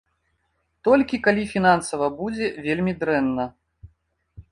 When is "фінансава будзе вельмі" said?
1.51-2.93